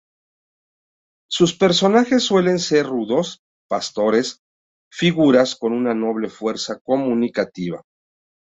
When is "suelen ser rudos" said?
2.23-3.43